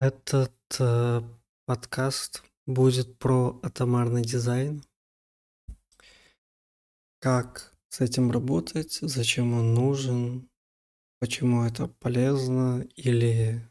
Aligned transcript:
Этот 0.00 0.54
э, 0.78 1.20
подкаст 1.66 2.42
будет 2.66 3.18
про 3.18 3.60
атомарный 3.62 4.22
дизайн. 4.22 4.82
Как 7.18 7.76
с 7.90 8.00
этим 8.00 8.30
работать, 8.30 8.94
зачем 9.02 9.52
он 9.52 9.74
нужен, 9.74 10.48
почему 11.18 11.64
это 11.64 11.86
полезно 11.86 12.80
или 12.96 13.62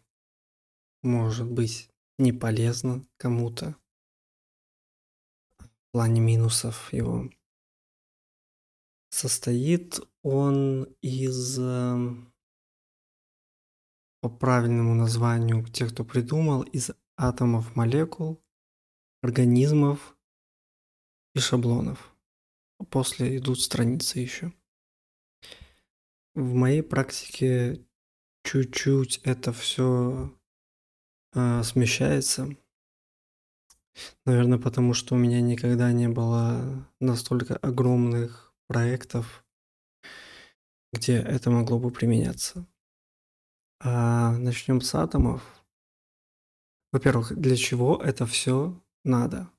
может 1.01 1.49
быть 1.49 1.89
не 2.19 2.31
полезно 2.31 3.03
кому-то 3.17 3.75
в 5.57 5.67
плане 5.93 6.21
минусов 6.21 6.93
его. 6.93 7.27
Состоит 9.09 9.99
он 10.21 10.83
из 11.01 11.57
э, 11.57 12.28
по 14.21 14.29
правильному 14.29 14.95
названию 14.95 15.65
тех, 15.65 15.93
кто 15.93 16.03
придумал, 16.03 16.63
из 16.63 16.91
атомов 17.17 17.75
молекул, 17.75 18.41
организмов 19.21 20.17
и 21.35 21.39
шаблонов. 21.39 22.15
После 22.89 23.37
идут 23.37 23.59
страницы 23.59 24.19
еще. 24.19 24.53
В 26.35 26.53
моей 26.53 26.81
практике 26.81 27.85
чуть-чуть 28.43 29.19
это 29.23 29.51
все 29.51 30.33
э, 31.33 31.63
смещается. 31.63 32.55
Наверное, 34.25 34.57
потому 34.57 34.93
что 34.93 35.15
у 35.15 35.17
меня 35.17 35.41
никогда 35.41 35.91
не 35.91 36.07
было 36.07 36.87
настолько 37.01 37.57
огромных 37.57 38.53
проектов, 38.67 39.45
где 40.93 41.17
это 41.17 41.49
могло 41.49 41.79
бы 41.79 41.91
применяться. 41.91 42.65
А, 43.81 44.31
начнем 44.37 44.81
с 44.81 44.93
атомов. 44.93 45.63
Во-первых, 46.91 47.33
для 47.39 47.55
чего 47.55 47.95
это 47.95 48.25
все 48.25 48.77
надо? 49.05 49.49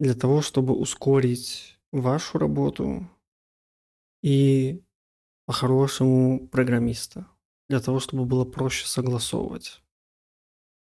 Для 0.00 0.14
того, 0.14 0.42
чтобы 0.42 0.74
ускорить 0.74 1.78
вашу 1.92 2.38
работу 2.38 3.08
и 4.22 4.82
по-хорошему 5.46 6.48
программиста. 6.48 7.28
Для 7.68 7.80
того, 7.80 8.00
чтобы 8.00 8.24
было 8.24 8.44
проще 8.44 8.86
согласовывать, 8.86 9.82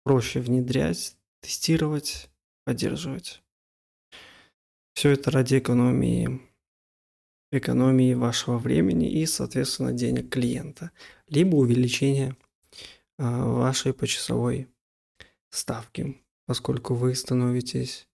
проще 0.02 0.40
внедрять, 0.40 1.16
тестировать, 1.40 2.30
поддерживать. 2.64 3.42
Все 4.94 5.10
это 5.10 5.30
ради 5.30 5.58
экономии 5.58 6.49
экономии 7.50 8.14
вашего 8.14 8.58
времени 8.58 9.10
и, 9.10 9.26
соответственно, 9.26 9.92
денег 9.92 10.30
клиента, 10.30 10.90
либо 11.28 11.56
увеличения 11.56 12.36
а, 13.18 13.44
вашей 13.44 13.92
почасовой 13.92 14.68
ставки, 15.50 16.22
поскольку 16.46 16.94
вы 16.94 17.14
становитесь, 17.14 18.08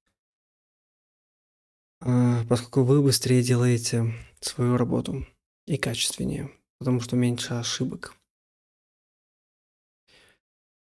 а, 2.00 2.44
поскольку 2.48 2.82
вы 2.82 3.02
быстрее 3.02 3.42
делаете 3.42 4.12
свою 4.40 4.76
работу 4.76 5.26
и 5.66 5.76
качественнее, 5.76 6.50
потому 6.78 7.00
что 7.00 7.16
меньше 7.16 7.54
ошибок. 7.54 8.14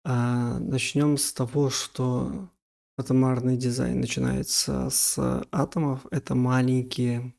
А 0.04 0.58
начнем 0.58 1.18
с 1.18 1.32
того, 1.34 1.68
что 1.68 2.48
атомарный 2.96 3.56
дизайн 3.56 4.00
начинается 4.00 4.88
с 4.90 5.44
атомов. 5.52 6.06
Это 6.10 6.34
маленькие 6.34 7.34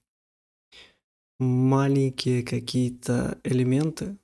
маленькие 1.39 2.43
какие-то 2.43 3.39
элементы, 3.43 4.17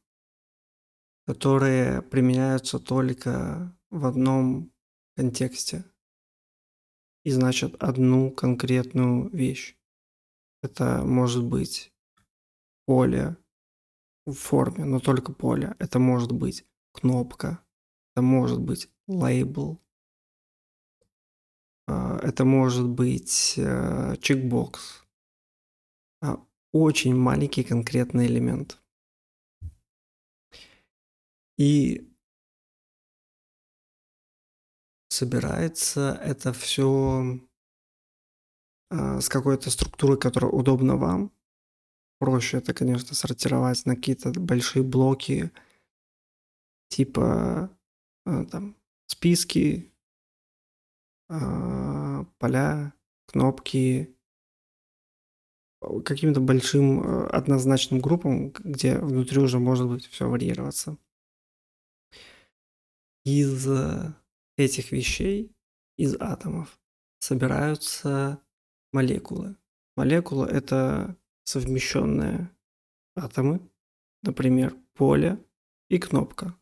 которые 1.25 2.01
применяются 2.01 2.79
только 2.79 3.75
в 3.89 4.05
одном 4.05 4.71
контексте 5.15 5.85
и 7.23 7.31
значит 7.31 7.75
одну 7.81 8.31
конкретную 8.31 9.29
вещь. 9.29 9.75
Это 10.61 11.03
может 11.03 11.43
быть 11.43 11.93
поле 12.85 13.37
в 14.25 14.33
форме, 14.33 14.85
но 14.85 14.99
только 14.99 15.31
поле. 15.31 15.75
Это 15.79 15.99
может 15.99 16.31
быть 16.31 16.65
кнопка, 16.91 17.63
это 18.13 18.21
может 18.21 18.61
быть 18.61 18.89
лейбл, 19.07 19.81
а, 21.87 22.19
это 22.19 22.45
может 22.45 22.87
быть 22.87 23.55
э, 23.57 24.15
чекбокс, 24.21 25.05
а, 26.21 26.43
очень 26.75 27.15
маленький 27.15 27.63
конкретный 27.63 28.25
элемент. 28.25 28.83
И 31.57 32.13
собирается 35.07 36.19
это 36.21 36.51
все 36.51 37.39
а, 38.91 39.21
с 39.21 39.29
какой-то 39.29 39.69
структурой, 39.69 40.19
которая 40.19 40.51
удобна 40.51 40.97
вам. 40.97 41.31
Проще 42.19 42.57
это, 42.57 42.73
конечно, 42.73 43.15
сортировать 43.15 43.85
на 43.85 43.95
какие-то 43.95 44.37
большие 44.37 44.83
блоки, 44.83 45.51
типа 46.89 47.69
а, 48.25 48.45
там 48.47 48.75
списки, 49.07 49.93
а, 51.29 52.25
поля, 52.37 52.93
кнопки, 53.27 54.13
каким-то 56.03 56.39
большим 56.39 57.01
э, 57.01 57.27
однозначным 57.27 57.99
группам, 57.99 58.49
где 58.51 58.97
внутри 58.97 59.39
уже 59.39 59.59
может 59.59 59.87
быть 59.87 60.05
все 60.07 60.29
варьироваться. 60.29 60.97
Из 63.23 63.67
э, 63.67 64.13
этих 64.57 64.91
вещей, 64.91 65.51
из 65.97 66.15
атомов, 66.19 66.79
собираются 67.19 68.41
молекулы. 68.91 69.57
Молекулы– 69.95 70.47
это 70.51 71.17
совмещенные 71.43 72.51
атомы, 73.15 73.61
например, 74.21 74.75
поле 74.93 75.43
и 75.89 75.97
кнопка. 75.97 76.55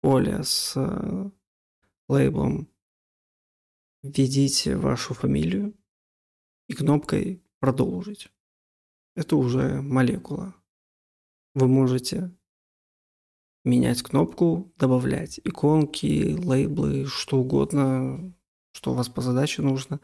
Поле 0.00 0.42
с 0.42 0.74
э, 0.76 1.30
лейблом 2.08 2.68
«Введите 4.02 4.76
вашу 4.76 5.14
фамилию» 5.14 5.74
и 6.68 6.74
кнопкой 6.74 7.42
продолжить. 7.66 8.30
Это 9.16 9.36
уже 9.36 9.82
молекула. 9.82 10.54
Вы 11.54 11.66
можете 11.66 12.30
менять 13.64 14.02
кнопку, 14.02 14.72
добавлять 14.76 15.40
иконки, 15.42 16.36
лейблы, 16.38 17.06
что 17.06 17.38
угодно, 17.38 18.32
что 18.70 18.92
у 18.92 18.94
вас 18.94 19.08
по 19.08 19.20
задаче 19.20 19.62
нужно, 19.62 20.00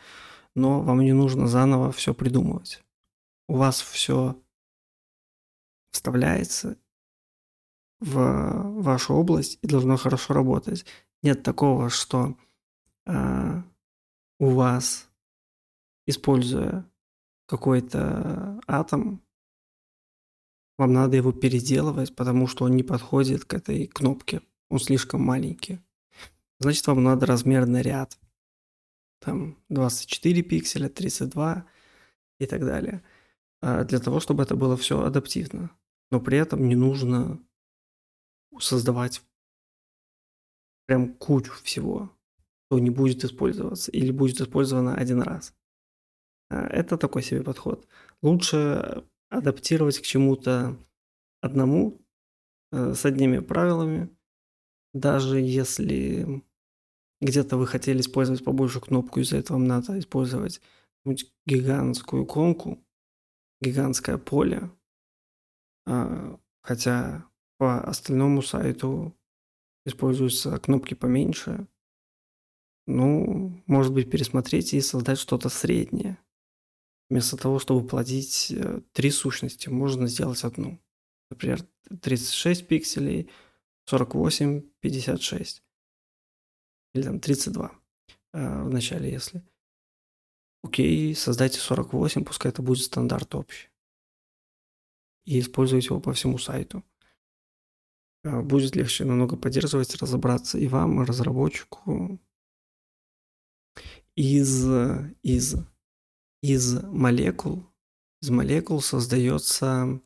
но 0.57 0.81
вам 0.81 1.03
не 1.03 1.13
нужно 1.13 1.47
заново 1.47 1.93
все 1.93 2.15
придумывать. 2.15 2.83
У 3.47 3.55
вас 3.55 3.81
все 3.81 4.37
вставляется 5.93 6.77
в 8.01 8.83
вашу 8.83 9.15
область 9.15 9.61
и 9.63 9.69
должно 9.69 9.97
хорошо 9.97 10.35
работать. 10.35 10.85
Нет 11.23 11.45
такого, 11.45 11.91
что 11.91 12.37
э, 13.07 13.63
у 14.41 14.51
вас, 14.51 15.09
используя 16.07 16.92
какой-то 17.47 18.61
атом, 18.67 19.23
вам 20.79 20.93
надо 20.93 21.17
его 21.17 21.33
переделывать, 21.33 22.15
потому 22.15 22.47
что 22.47 22.65
он 22.65 22.77
не 22.77 22.83
подходит 22.83 23.45
к 23.45 23.55
этой 23.55 23.87
кнопке. 23.87 24.43
Он 24.69 24.79
слишком 24.79 25.23
маленький. 25.23 25.81
Значит, 26.59 26.87
вам 26.87 27.03
надо 27.03 27.27
размерный 27.27 27.83
ряд. 27.83 28.19
Там 29.21 29.59
24 29.69 30.43
пикселя, 30.43 30.89
32 30.89 31.67
и 32.39 32.47
так 32.47 32.61
далее. 32.61 33.05
А 33.61 33.85
для 33.85 34.01
того, 34.01 34.19
чтобы 34.19 34.43
это 34.43 34.57
было 34.57 34.77
все 34.77 35.01
адаптивно. 35.03 35.71
Но 36.11 36.21
при 36.21 36.39
этом 36.39 36.69
не 36.69 36.75
нужно 36.75 37.39
создавать 38.59 39.23
прям 40.87 41.15
кучу 41.15 41.53
всего, 41.63 42.11
что 42.67 42.79
не 42.79 42.91
будет 42.91 43.25
использоваться 43.25 43.91
или 43.91 44.11
будет 44.11 44.41
использовано 44.41 44.95
один 44.95 45.23
раз. 45.23 45.55
А, 46.53 46.67
это 46.67 46.99
такой 46.99 47.23
себе 47.23 47.43
подход. 47.43 47.89
Лучше 48.21 49.05
адаптировать 49.31 49.99
к 49.99 50.03
чему-то 50.03 50.77
одному, 51.41 51.99
э, 52.73 52.93
с 52.95 53.07
одними 53.07 53.39
правилами, 53.39 54.15
даже 54.93 55.41
если 55.41 56.45
где-то 57.23 57.57
вы 57.57 57.67
хотели 57.67 58.01
использовать 58.01 58.45
побольше 58.45 58.81
кнопку, 58.81 59.21
из-за 59.21 59.39
этого 59.39 59.57
вам 59.57 59.67
надо 59.67 59.99
использовать 59.99 60.61
гигантскую 61.47 62.25
иконку, 62.25 62.85
гигантское 63.63 64.19
поле, 64.19 64.71
а, 65.87 66.39
хотя 66.63 67.25
по 67.57 67.81
остальному 67.81 68.43
сайту 68.43 69.17
используются 69.87 70.59
кнопки 70.59 70.95
поменьше. 70.95 71.67
Ну, 72.87 73.63
может 73.67 73.95
быть, 73.95 74.11
пересмотреть 74.11 74.75
и 74.75 74.81
создать 74.81 75.19
что-то 75.19 75.49
среднее. 75.49 76.19
Вместо 77.13 77.37
того, 77.37 77.59
чтобы 77.59 77.87
плодить 77.87 78.51
э, 78.51 78.81
три 78.95 79.11
сущности, 79.11 79.69
можно 79.69 80.07
сделать 80.07 80.45
одну. 80.45 80.81
Например, 81.29 81.61
36 82.01 82.67
пикселей, 82.67 83.31
48, 83.85 84.63
56. 84.81 85.63
Или 86.95 87.03
там 87.03 87.21
32 87.21 87.71
э, 88.33 88.63
в 88.63 88.71
начале, 88.71 89.13
если. 89.13 89.47
Окей, 90.63 91.15
создайте 91.15 91.59
48, 91.59 92.25
пускай 92.25 92.51
это 92.51 92.63
будет 92.63 92.83
стандарт 92.83 93.35
общий. 93.35 93.69
И 95.27 95.39
используйте 95.39 95.89
его 95.89 96.01
по 96.01 96.15
всему 96.15 96.39
сайту. 96.39 96.83
Э, 98.25 98.41
будет 98.41 98.75
легче 98.75 99.05
намного 99.05 99.37
поддерживать, 99.37 99.95
разобраться 99.97 100.57
и 100.57 100.67
вам, 100.67 101.03
и 101.03 101.05
разработчику. 101.05 102.19
Из, 104.17 104.67
из, 105.23 105.57
из 106.43 106.83
молекул, 106.83 107.65
из 108.21 108.31
молекул 108.31 108.83
создается, 108.83 110.01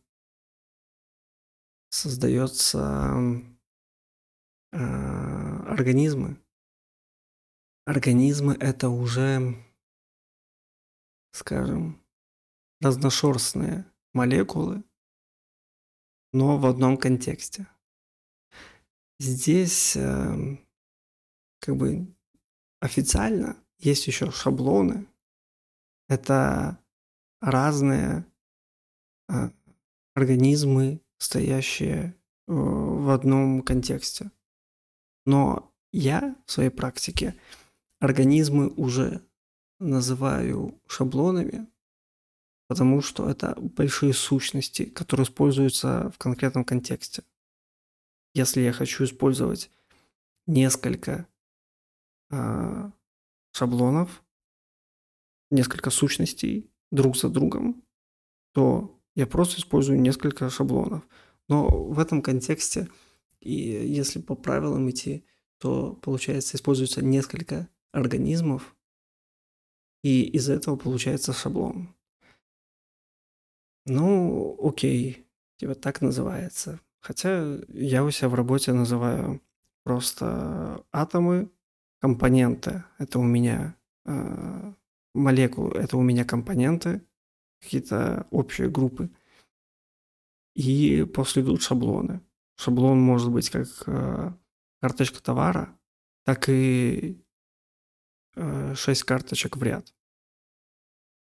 создается 1.88 3.42
э, 4.72 4.76
организмы. 4.76 6.40
Организмы 7.86 8.54
это 8.60 8.90
уже, 8.90 9.56
скажем, 11.32 12.02
разношерстные 12.80 13.90
молекулы, 14.12 14.84
но 16.32 16.58
в 16.58 16.66
одном 16.66 16.98
контексте. 16.98 17.66
Здесь 19.18 19.96
э, 19.96 20.58
как 21.60 21.76
бы 21.76 22.14
официально 22.80 23.56
есть 23.78 24.06
еще 24.06 24.30
шаблоны. 24.30 25.06
Это 26.08 26.78
разные 27.40 28.24
э, 29.28 29.50
организмы, 30.14 31.00
стоящие 31.18 32.14
э, 32.48 32.52
в 32.52 33.10
одном 33.10 33.62
контексте. 33.62 34.30
Но 35.24 35.72
я 35.92 36.36
в 36.46 36.52
своей 36.52 36.70
практике 36.70 37.34
организмы 38.00 38.68
уже 38.68 39.22
называю 39.78 40.80
шаблонами, 40.86 41.66
потому 42.68 43.02
что 43.02 43.28
это 43.28 43.54
большие 43.58 44.12
сущности, 44.12 44.84
которые 44.84 45.24
используются 45.24 46.10
в 46.10 46.18
конкретном 46.18 46.64
контексте. 46.64 47.22
Если 48.34 48.60
я 48.60 48.72
хочу 48.72 49.04
использовать 49.04 49.70
несколько 50.46 51.26
э, 52.30 52.90
шаблонов, 53.52 54.22
несколько 55.50 55.90
сущностей 55.90 56.70
друг 56.90 57.16
за 57.16 57.28
другом, 57.28 57.82
то 58.52 59.00
я 59.14 59.26
просто 59.26 59.60
использую 59.60 60.00
несколько 60.00 60.50
шаблонов. 60.50 61.06
Но 61.48 61.68
в 61.68 61.98
этом 61.98 62.22
контексте, 62.22 62.88
и 63.40 63.52
если 63.52 64.20
по 64.20 64.34
правилам 64.34 64.90
идти, 64.90 65.24
то 65.58 65.94
получается 65.94 66.56
используется 66.56 67.02
несколько 67.02 67.68
организмов, 67.92 68.76
и 70.02 70.22
из 70.22 70.48
этого 70.48 70.76
получается 70.76 71.32
шаблон. 71.32 71.94
Ну, 73.86 74.58
окей, 74.62 75.26
типа 75.56 75.74
так 75.74 76.00
называется. 76.00 76.80
Хотя 77.00 77.58
я 77.68 78.04
у 78.04 78.10
себя 78.10 78.28
в 78.28 78.34
работе 78.34 78.72
называю 78.72 79.40
просто 79.84 80.84
атомы, 80.92 81.50
компоненты. 82.00 82.84
Это 82.98 83.18
у 83.20 83.22
меня 83.22 83.76
э, 84.04 84.72
молекулы, 85.16 85.72
это 85.76 85.96
у 85.96 86.02
меня 86.02 86.24
компоненты, 86.24 87.06
какие-то 87.60 88.26
общие 88.30 88.70
группы. 88.70 89.10
И 90.54 91.04
после 91.04 91.42
идут 91.42 91.62
шаблоны. 91.62 92.22
Шаблон 92.56 93.00
может 93.00 93.30
быть 93.30 93.50
как 93.50 93.66
э, 93.86 94.32
карточка 94.80 95.22
товара, 95.22 95.78
так 96.24 96.48
и 96.48 97.22
э, 98.34 98.74
6 98.74 99.02
карточек 99.02 99.56
в 99.56 99.62
ряд. 99.62 99.94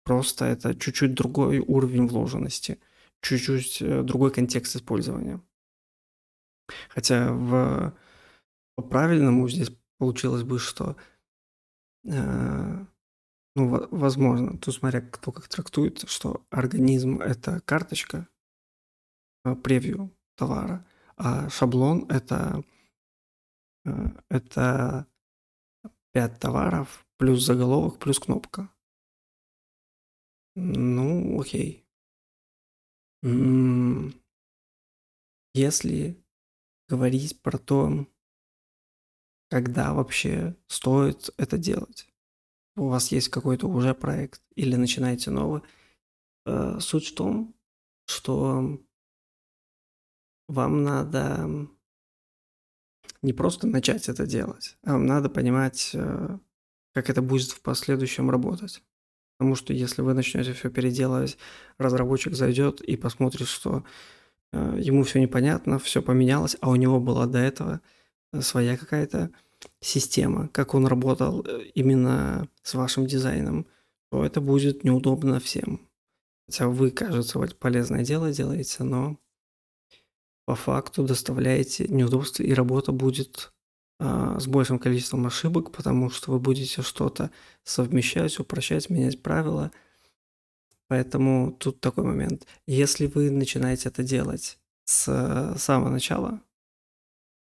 Просто 0.04 0.46
это 0.46 0.74
чуть-чуть 0.74 1.14
другой 1.14 1.58
уровень 1.58 2.06
вложенности, 2.06 2.80
чуть-чуть 3.20 3.82
э, 3.82 4.02
другой 4.02 4.32
контекст 4.32 4.76
использования. 4.76 5.42
Хотя 6.88 7.32
в 7.32 7.94
по-правильному 8.76 9.48
здесь 9.48 9.70
получилось 9.98 10.44
бы, 10.44 10.58
что 10.58 10.96
э, 12.04 12.86
ну, 13.58 13.88
возможно, 13.90 14.56
тут 14.56 14.74
смотря 14.74 15.00
кто 15.00 15.32
как 15.32 15.48
трактует, 15.48 16.08
что 16.08 16.46
организм– 16.50 17.20
это 17.20 17.60
карточка, 17.62 18.28
э, 19.44 19.56
превью 19.56 20.16
товара, 20.36 20.86
а 21.16 21.50
шаблон– 21.50 22.06
это, 22.08 22.62
э, 23.84 23.90
это 24.30 25.08
пять 26.12 26.38
товаров 26.38 27.04
плюс 27.16 27.44
заголовок 27.44 27.98
плюс 27.98 28.20
кнопка. 28.20 28.72
Ну, 30.54 31.40
окей. 31.40 31.84
Если 35.54 36.24
говорить 36.88 37.42
про 37.42 37.58
то, 37.58 38.06
когда 39.50 39.94
вообще 39.94 40.56
стоит 40.68 41.30
это 41.36 41.58
делать. 41.58 42.08
У 42.78 42.88
вас 42.88 43.10
есть 43.10 43.28
какой-то 43.28 43.66
уже 43.66 43.92
проект 43.92 44.40
или 44.54 44.76
начинаете 44.76 45.30
новый. 45.30 45.62
Э, 46.46 46.78
суть 46.80 47.08
в 47.08 47.14
том, 47.14 47.54
что 48.06 48.80
вам 50.46 50.84
надо 50.84 51.68
не 53.20 53.32
просто 53.32 53.66
начать 53.66 54.08
это 54.08 54.26
делать, 54.26 54.78
а 54.84 54.92
вам 54.92 55.06
надо 55.06 55.28
понимать, 55.28 55.90
э, 55.92 56.38
как 56.94 57.10
это 57.10 57.20
будет 57.20 57.50
в 57.50 57.60
последующем 57.62 58.30
работать. 58.30 58.82
Потому 59.38 59.56
что 59.56 59.72
если 59.72 60.02
вы 60.02 60.14
начнете 60.14 60.52
все 60.52 60.70
переделывать, 60.70 61.36
разработчик 61.78 62.34
зайдет 62.34 62.80
и 62.80 62.96
посмотрит, 62.96 63.48
что 63.48 63.84
э, 64.52 64.78
ему 64.80 65.02
все 65.02 65.20
непонятно, 65.20 65.80
все 65.80 66.00
поменялось, 66.00 66.56
а 66.60 66.70
у 66.70 66.76
него 66.76 67.00
была 67.00 67.26
до 67.26 67.38
этого 67.38 67.80
своя 68.40 68.76
какая-то 68.76 69.32
система, 69.80 70.48
как 70.48 70.74
он 70.74 70.86
работал 70.86 71.44
э, 71.44 71.64
именно 71.74 72.48
с 72.62 72.74
вашим 72.74 73.06
дизайном, 73.06 73.66
то 74.10 74.24
это 74.24 74.40
будет 74.40 74.84
неудобно 74.84 75.40
всем. 75.40 75.88
Хотя 76.46 76.68
вы, 76.68 76.90
кажется, 76.90 77.38
полезное 77.58 78.04
дело 78.04 78.32
делаете, 78.32 78.82
но 78.82 79.18
по 80.46 80.54
факту 80.54 81.04
доставляете 81.04 81.86
неудобства, 81.88 82.42
и 82.42 82.54
работа 82.54 82.90
будет 82.90 83.52
а, 84.00 84.40
с 84.40 84.46
большим 84.46 84.78
количеством 84.78 85.26
ошибок, 85.26 85.72
потому 85.72 86.08
что 86.08 86.30
вы 86.30 86.38
будете 86.38 86.80
что-то 86.80 87.30
совмещать, 87.64 88.38
упрощать, 88.38 88.88
менять 88.88 89.22
правила. 89.22 89.72
Поэтому 90.86 91.52
тут 91.52 91.80
такой 91.80 92.04
момент. 92.04 92.46
Если 92.66 93.06
вы 93.06 93.30
начинаете 93.30 93.90
это 93.90 94.02
делать 94.02 94.58
с 94.84 95.54
самого 95.58 95.90
начала, 95.90 96.40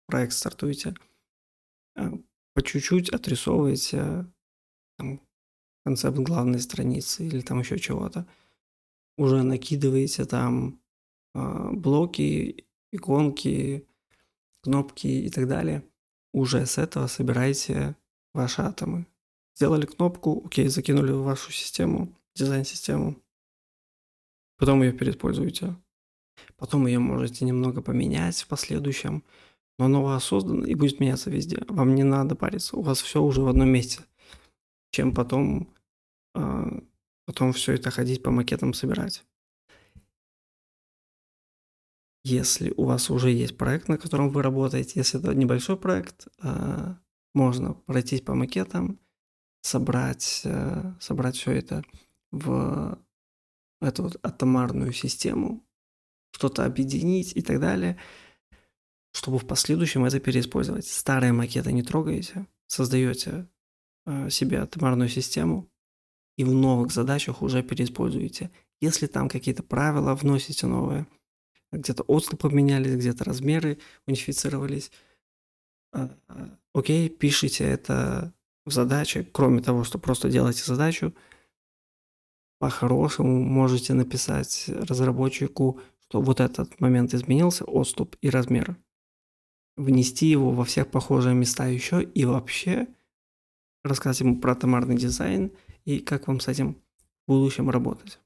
проект 0.08 0.34
стартуете, 0.34 0.94
по 2.54 2.62
чуть-чуть 2.62 3.10
отрисовываете 3.10 4.26
там, 4.98 5.22
концепт 5.86 6.18
главной 6.18 6.60
страницы 6.60 7.26
или 7.26 7.42
там 7.42 7.60
еще 7.60 7.80
чего-то, 7.80 8.28
уже 9.18 9.44
накидываете 9.44 10.26
там 10.26 10.82
э, 11.36 11.70
блоки, 11.72 12.66
иконки, 12.92 13.88
кнопки 14.62 15.08
и 15.08 15.30
так 15.30 15.48
далее. 15.48 15.84
Уже 16.34 16.66
с 16.66 16.78
этого 16.78 17.08
собираете 17.08 17.96
ваши 18.34 18.62
атомы. 18.62 19.08
Сделали 19.56 19.86
кнопку, 19.86 20.44
окей, 20.46 20.68
закинули 20.68 21.12
в 21.12 21.24
вашу 21.24 21.52
систему, 21.52 22.16
дизайн-систему. 22.36 23.22
Потом 24.58 24.84
ее 24.84 24.94
переиспользуете. 24.94 25.76
Потом 26.56 26.88
ее 26.88 27.00
можете 27.00 27.46
немного 27.46 27.82
поменять 27.82 28.42
в 28.42 28.48
последующем 28.48 29.24
но 29.80 29.86
оно 29.86 30.02
у 30.02 30.04
вас 30.04 30.26
создано 30.26 30.66
и 30.66 30.76
будет 30.76 31.00
меняться 31.00 31.30
везде. 31.30 31.64
Вам 31.70 31.96
не 31.96 32.04
надо 32.04 32.36
париться, 32.36 32.76
у 32.76 32.82
вас 32.82 33.02
все 33.02 33.24
уже 33.24 33.42
в 33.42 33.48
одном 33.48 33.70
месте, 33.70 34.02
чем 34.92 35.14
потом, 35.14 35.74
э, 36.36 36.82
потом 37.26 37.54
все 37.54 37.74
это 37.74 37.90
ходить 37.90 38.22
по 38.22 38.30
макетам 38.30 38.74
собирать. 38.74 39.24
Если 42.26 42.74
у 42.76 42.84
вас 42.84 43.10
уже 43.10 43.32
есть 43.32 43.58
проект, 43.58 43.88
на 43.88 43.98
котором 43.98 44.32
вы 44.32 44.44
работаете, 44.44 45.00
если 45.00 45.18
это 45.18 45.34
небольшой 45.34 45.78
проект, 45.78 46.28
э, 46.44 46.96
можно 47.34 47.74
пройтись 47.74 48.22
по 48.22 48.36
макетам, 48.36 49.00
собрать, 49.62 50.42
э, 50.44 50.94
собрать 51.00 51.38
все 51.38 51.54
это 51.54 51.84
в 52.32 53.00
эту 53.80 54.04
вот 54.04 54.20
атомарную 54.24 54.92
систему, 54.92 55.66
что-то 56.32 56.66
объединить 56.66 57.34
и 57.38 57.42
так 57.42 57.62
далее– 57.62 57.98
чтобы 59.12 59.40
в 59.40 59.48
последующем 59.48 60.06
это 60.06 60.20
переиспользовать. 60.20 60.88
Старые 60.88 61.34
макеты 61.34 61.72
не 61.72 61.84
трогаете, 61.84 62.48
создаете 62.68 63.48
э, 64.06 64.30
себе 64.30 64.60
атомарную 64.60 65.10
систему 65.10 65.70
и 66.38 66.44
в 66.44 66.54
новых 66.54 66.92
задачах 66.92 67.42
уже 67.42 67.64
переиспользуете. 67.64 68.52
Если 68.82 69.08
там 69.08 69.28
какие-то 69.28 69.64
правила 69.64 70.16
вносите 70.16 70.68
новые, 70.68 71.06
где-то 71.72 72.04
отступы 72.04 72.50
поменялись, 72.50 72.96
где-то 72.96 73.24
размеры 73.24 73.80
унифицировались. 74.08 74.92
А, 75.92 76.10
а, 76.28 76.58
окей, 76.74 77.10
пишите 77.10 77.66
это 77.66 78.34
в 78.66 78.72
задаче, 78.72 79.28
кроме 79.32 79.62
того, 79.62 79.84
что 79.84 80.00
просто 80.00 80.30
делаете 80.30 80.64
задачу, 80.64 81.14
по-хорошему 82.60 83.44
можете 83.44 83.94
написать 83.94 84.66
разработчику, 84.68 85.82
что 86.04 86.22
вот 86.22 86.40
этот 86.40 86.80
момент 86.80 87.14
изменился, 87.14 87.64
отступ 87.66 88.16
и 88.22 88.30
размер. 88.30 88.78
Внести 89.80 90.26
его 90.26 90.52
во 90.52 90.66
всех 90.66 90.92
похожие 90.92 91.34
места 91.34 91.66
еще 91.68 92.04
и 92.04 92.26
вообще 92.26 92.88
рассказать 93.86 94.20
ему 94.20 94.42
про 94.42 94.54
томарный 94.54 94.98
дизайн 94.98 95.54
и 95.86 96.00
как 96.00 96.28
вам 96.28 96.42
с 96.42 96.50
этим 96.50 96.74
в 97.26 97.32
будущем 97.32 97.70
работать. 97.70 98.20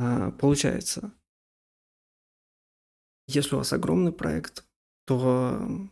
А, 0.00 0.32
получается, 0.32 1.12
если 3.28 3.54
у 3.54 3.58
вас 3.58 3.72
огромный 3.72 4.12
проект, 4.12 4.64
то 5.06 5.88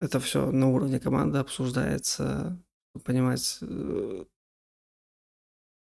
это 0.00 0.18
все 0.18 0.50
на 0.50 0.70
уровне 0.70 0.98
команды 0.98 1.38
обсуждается, 1.38 2.58
понимать. 3.04 3.58
Э, 3.60 4.24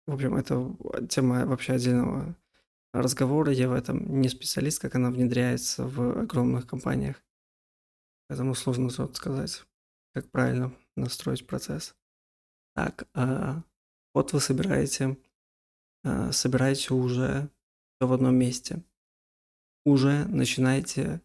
в 0.06 0.14
общем, 0.14 0.36
это 0.36 0.76
тема 1.08 1.48
вообще 1.48 1.74
отдельного 1.74 2.36
разговора. 3.02 3.52
Я 3.52 3.70
в 3.70 3.74
этом 3.74 4.22
не 4.22 4.30
специалист, 4.30 4.80
как 4.80 4.96
она 4.96 5.12
внедряется 5.12 5.88
в 5.88 6.20
огромных 6.20 6.68
компаниях. 6.68 7.24
Поэтому 8.28 8.56
сложно 8.56 8.90
что-то 8.90 9.16
сказать, 9.16 9.66
как 10.14 10.30
правильно 10.32 10.74
настроить 10.96 11.46
процесс. 11.46 11.96
Так, 12.76 13.08
а, 13.14 13.64
вот 14.14 14.34
вы 14.34 14.40
собираете, 14.40 15.18
а, 16.04 16.32
собираете 16.32 16.94
уже 16.94 17.50
в 18.00 18.12
одном 18.12 18.36
месте. 18.36 18.84
Уже 19.86 20.26
начинаете 20.26 21.22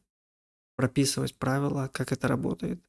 прописывать 0.77 1.35
правила, 1.35 1.89
как 1.93 2.13
это 2.13 2.29
работает, 2.29 2.81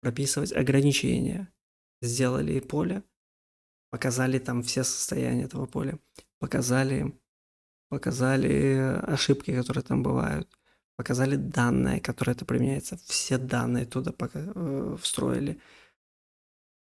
прописывать 0.00 0.52
ограничения. 0.52 1.52
Сделали 2.00 2.60
поле, 2.60 3.02
показали 3.90 4.38
там 4.38 4.62
все 4.62 4.84
состояния 4.84 5.44
этого 5.44 5.66
поля, 5.66 5.98
показали, 6.38 7.18
показали 7.94 9.00
ошибки, 9.06 9.54
которые 9.54 9.84
там 9.84 10.02
бывают, 10.02 10.48
показали 10.96 11.36
данные, 11.36 12.00
которые 12.00 12.34
это 12.34 12.44
применяется, 12.44 12.96
все 12.96 13.38
данные 13.38 13.86
туда 13.86 14.10
пока, 14.10 14.40
э, 14.40 14.96
встроили, 15.00 15.60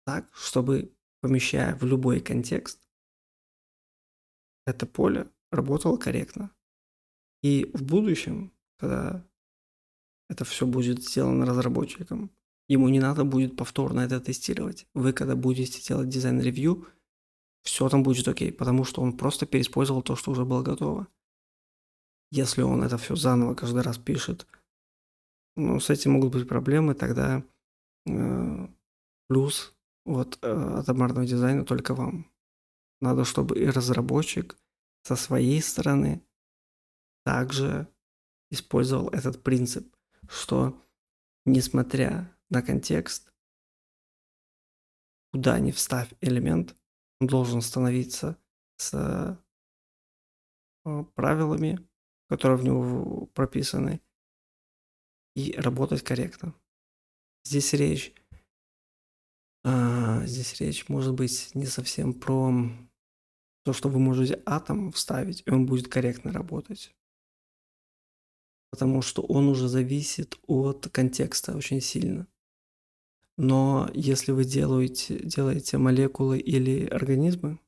так, 0.05 0.29
чтобы, 0.33 0.93
помещая 1.21 1.75
в 1.75 1.83
любой 1.83 2.21
контекст, 2.21 2.79
это 4.65 4.85
поле 4.85 5.27
работало 5.51 5.97
корректно. 5.97 6.51
И 7.41 7.69
в 7.73 7.83
будущем, 7.83 8.53
когда 8.79 9.25
это 10.29 10.45
все 10.45 10.65
будет 10.65 11.03
сделано 11.03 11.45
разработчиком. 11.45 12.31
Ему 12.69 12.87
не 12.87 12.99
надо 12.99 13.25
будет 13.25 13.57
повторно 13.57 13.99
это 13.99 14.21
тестировать. 14.21 14.87
Вы, 14.93 15.11
когда 15.11 15.35
будете 15.35 15.81
делать 15.81 16.07
design 16.07 16.44
review, 16.44 16.87
все 17.63 17.89
там 17.89 18.03
будет 18.03 18.27
окей, 18.27 18.51
потому 18.51 18.83
что 18.83 19.01
он 19.01 19.17
просто 19.17 19.45
переиспользовал 19.45 20.01
то, 20.01 20.15
что 20.15 20.31
уже 20.31 20.45
было 20.45 20.61
готово. 20.61 21.07
Если 22.31 22.61
он 22.61 22.83
это 22.83 22.97
все 22.97 23.15
заново 23.15 23.55
каждый 23.55 23.81
раз 23.81 23.97
пишет, 23.97 24.47
ну, 25.55 25.79
с 25.79 25.89
этим 25.89 26.13
могут 26.13 26.33
быть 26.33 26.47
проблемы, 26.47 26.95
тогда 26.95 27.43
э, 28.05 28.67
плюс 29.27 29.73
вот 30.05 30.39
э, 30.41 30.51
от 30.51 30.89
атомарного 30.89 31.25
дизайна 31.25 31.63
только 31.63 31.93
вам. 31.93 32.31
Надо, 33.01 33.23
чтобы 33.23 33.59
и 33.59 33.67
разработчик 33.67 34.57
со 35.03 35.15
своей 35.15 35.61
стороны 35.61 36.23
также 37.25 37.87
использовал 38.49 39.09
этот 39.09 39.43
принцип 39.43 39.93
что 40.29 40.79
несмотря 41.45 42.35
на 42.49 42.61
контекст, 42.61 43.31
куда 45.31 45.59
ни 45.59 45.71
вставь 45.71 46.13
элемент, 46.21 46.75
должен 47.27 47.61
становиться 47.61 48.37
с 48.77 49.37
э, 50.85 51.03
правилами, 51.15 51.87
которые 52.29 52.57
в 52.57 52.63
него 52.63 53.27
прописаны, 53.27 54.01
и 55.35 55.53
работать 55.53 56.03
корректно. 56.03 56.53
Здесь 57.43 57.73
речь, 57.73 58.13
а, 59.63 60.25
здесь 60.25 60.59
речь 60.61 60.87
может 60.89 61.15
быть 61.15 61.49
не 61.55 61.65
совсем 61.65 62.13
про 62.13 62.53
то, 63.63 63.73
что 63.73 63.89
вы 63.89 63.99
можете 63.99 64.41
атом 64.45 64.91
вставить, 64.91 65.43
и 65.45 65.49
он 65.49 65.65
будет 65.65 65.87
корректно 65.87 66.31
работать 66.31 66.95
потому 68.73 69.03
что 69.03 69.21
он 69.21 69.49
уже 69.49 69.67
зависит 69.67 70.39
от 70.47 70.89
контекста 70.91 71.55
очень 71.55 71.79
сильно. 71.79 72.25
Но 73.37 73.89
если 73.93 74.31
вы 74.31 74.45
делаете, 74.45 75.19
делаете 75.19 75.77
молекулы 75.77 76.39
или 76.39 76.85
организмы, 76.85 77.59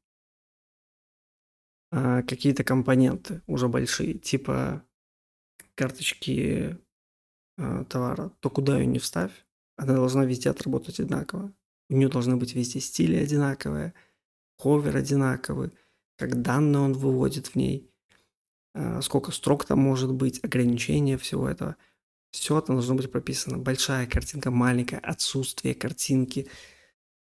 а, 1.92 2.22
какие-то 2.24 2.64
компоненты 2.64 3.42
уже 3.48 3.68
большие, 3.68 4.16
типа 4.16 4.84
карточки 5.76 6.78
а, 7.58 7.84
товара, 7.86 8.30
то 8.40 8.50
куда 8.50 8.78
ее 8.78 8.86
не 8.86 9.00
вставь, 9.00 9.46
она 9.78 9.96
должна 9.96 10.26
везде 10.26 10.50
отработать 10.50 11.00
одинаково. 11.00 11.54
У 11.90 11.96
нее 11.96 12.10
должны 12.10 12.38
быть 12.38 12.54
везде 12.54 12.80
стили 12.80 13.16
одинаковые, 13.16 13.94
ховер 14.58 14.96
одинаковый, 14.96 15.72
как 16.18 16.42
данные 16.42 16.82
он 16.82 16.94
выводит 16.94 17.48
в 17.48 17.56
ней– 17.56 17.90
Э, 18.76 19.02
сколько 19.02 19.32
строк 19.32 19.64
там 19.66 19.80
может 19.80 20.14
быть, 20.14 20.44
ограничения 20.44 21.18
всего 21.18 21.48
этого. 21.48 21.78
Все 22.36 22.58
это 22.58 22.74
должно 22.74 22.96
быть 22.96 23.10
прописано. 23.10 23.58
Большая 23.58 24.08
картинка, 24.08 24.52
маленькая, 24.52 25.00
отсутствие 25.00 25.74
картинки, 25.74 26.50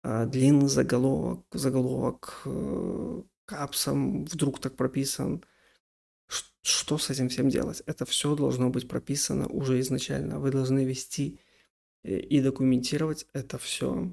э, 0.04 0.26
длинный 0.26 0.68
заголовок, 0.68 1.46
заголовок 1.54 2.42
э, 2.44 3.22
капсом 3.46 4.26
вдруг 4.26 4.60
так 4.60 4.76
прописан. 4.76 5.44
Что 6.62 6.98
с 6.98 7.10
этим 7.10 7.30
всем 7.30 7.48
делать? 7.50 7.82
Это 7.86 8.06
все 8.06 8.36
должно 8.36 8.70
быть 8.70 8.90
прописано 8.90 9.48
уже 9.48 9.80
изначально. 9.80 10.40
Вы 10.40 10.52
должны 10.52 10.84
вести 10.84 11.40
и 12.04 12.42
документировать 12.42 13.26
это 13.34 13.58
все 13.58 14.12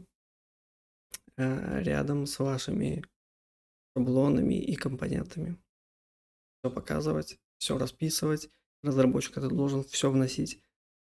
рядом 1.36 2.26
с 2.26 2.38
вашими 2.38 3.02
шаблонами 3.96 4.54
и 4.54 4.74
компонентами 4.76 5.58
все 6.62 6.70
показывать, 6.70 7.38
все 7.58 7.76
расписывать. 7.76 8.50
Разработчик 8.82 9.38
это 9.38 9.48
должен 9.48 9.82
все 9.84 10.10
вносить. 10.10 10.62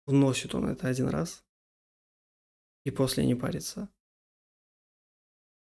Вносит 0.05 0.53
он 0.53 0.67
это 0.67 0.87
один 0.87 1.07
раз 1.07 1.45
и 2.85 2.91
после 2.91 3.25
не 3.25 3.35
парится. 3.35 3.89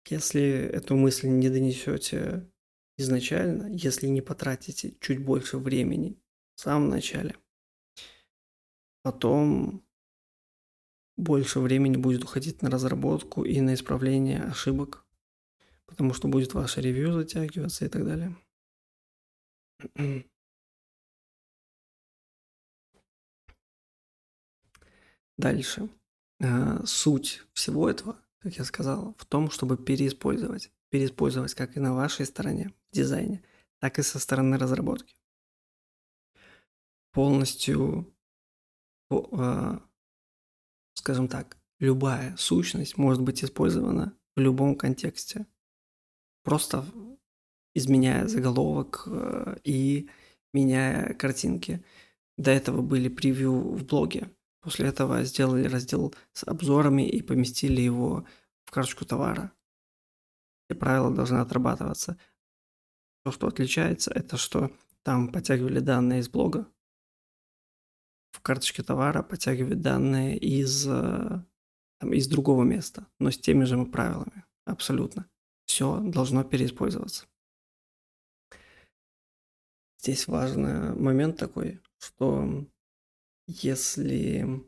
Если 0.07 0.43
эту 0.43 0.95
мысль 0.95 1.27
не 1.27 1.49
донесете 1.49 2.51
изначально, 2.97 3.67
если 3.67 4.07
не 4.07 4.21
потратите 4.21 4.95
чуть 4.99 5.23
больше 5.23 5.57
времени 5.57 6.21
в 6.55 6.61
самом 6.61 6.89
начале, 6.89 7.35
потом 9.01 9.85
больше 11.17 11.59
времени 11.59 11.97
будет 11.97 12.23
уходить 12.23 12.61
на 12.61 12.69
разработку 12.69 13.45
и 13.45 13.61
на 13.61 13.73
исправление 13.73 14.43
ошибок, 14.43 15.05
потому 15.85 16.13
что 16.13 16.27
будет 16.27 16.53
ваше 16.53 16.81
ревью 16.81 17.13
затягиваться 17.13 17.85
и 17.85 17.89
так 17.89 18.05
далее. 18.05 18.35
Дальше. 25.37 25.89
А, 26.41 26.85
суть 26.85 27.43
всего 27.53 27.89
этого, 27.89 28.17
как 28.39 28.57
я 28.57 28.63
сказал, 28.63 29.15
в 29.17 29.25
том, 29.25 29.49
чтобы 29.49 29.77
переиспользовать. 29.77 30.71
Переиспользовать 30.89 31.53
как 31.53 31.75
и 31.77 31.79
на 31.79 31.93
вашей 31.93 32.25
стороне 32.25 32.73
в 32.91 32.95
дизайне, 32.95 33.43
так 33.79 33.99
и 33.99 34.03
со 34.03 34.19
стороны 34.19 34.57
разработки. 34.57 35.15
Полностью, 37.11 38.13
а, 39.09 39.81
скажем 40.93 41.27
так, 41.27 41.57
любая 41.79 42.35
сущность 42.37 42.97
может 42.97 43.21
быть 43.21 43.43
использована 43.43 44.17
в 44.35 44.39
любом 44.39 44.75
контексте. 44.75 45.45
Просто 46.43 46.85
изменяя 47.73 48.27
заголовок 48.27 49.03
э, 49.07 49.57
и 49.63 50.09
меняя 50.53 51.13
картинки. 51.13 51.83
До 52.37 52.51
этого 52.51 52.81
были 52.81 53.09
превью 53.09 53.53
в 53.53 53.85
блоге. 53.85 54.29
После 54.65 54.87
этого 54.87 55.23
сделали 55.25 55.67
раздел 55.67 56.15
с 56.33 56.43
обзорами 56.43 57.07
и 57.07 57.21
поместили 57.21 57.81
его 57.81 58.25
в 58.65 58.71
карточку 58.71 59.05
товара. 59.05 59.51
Все 60.65 60.75
правила 60.75 61.13
должны 61.13 61.37
отрабатываться. 61.37 62.17
То, 63.23 63.31
что 63.31 63.45
отличается, 63.45 64.09
это 64.11 64.37
что 64.37 64.71
там 65.03 65.31
подтягивали 65.31 65.81
данные 65.81 66.21
из 66.21 66.29
блога, 66.29 66.67
в 68.31 68.41
карточке 68.41 68.81
товара 68.81 69.21
подтягивают 69.21 69.81
данные 69.81 70.35
из, 70.35 70.87
э, 70.87 71.43
там, 71.99 72.13
из 72.13 72.27
другого 72.27 72.63
места, 72.63 73.05
но 73.19 73.29
с 73.29 73.37
теми 73.37 73.65
же 73.65 73.85
правилами. 73.85 74.45
Абсолютно. 74.65 75.29
Все 75.67 75.99
должно 75.99 76.43
переиспользоваться. 76.43 77.27
здесь 79.99 80.27
важный 80.27 80.95
момент 80.95 81.37
такой, 81.37 81.79
что 81.99 82.65
если 83.47 84.65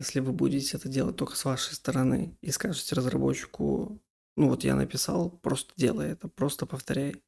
если 0.00 0.20
вы 0.20 0.32
будете 0.32 0.78
это 0.78 0.88
делать 0.88 1.16
только 1.16 1.36
с 1.36 1.44
вашей 1.44 1.74
стороны 1.74 2.38
и 2.40 2.50
скажете 2.50 2.94
разработчику, 2.94 4.02
ну 4.34 4.48
вот 4.48 4.64
я 4.64 4.74
написал, 4.74 5.30
просто 5.30 5.74
делай 5.76 6.12
это, 6.12 6.26
просто 6.26 6.64
повторяй. 6.64 7.22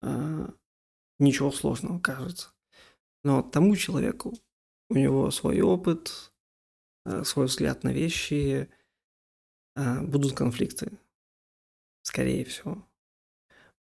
А, 0.00 0.54
ничего 1.18 1.50
сложного, 1.50 1.98
кажется. 1.98 2.52
Но 3.24 3.42
тому 3.42 3.74
человеку, 3.74 4.38
у 4.88 4.94
него 4.94 5.32
свой 5.32 5.60
опыт, 5.62 6.32
а, 7.04 7.24
свой 7.24 7.46
взгляд 7.46 7.82
на 7.82 7.92
вещи, 7.92 8.70
а, 9.74 10.00
будут 10.02 10.34
конфликты, 10.34 10.96
скорее 12.02 12.44
всего. 12.44 12.86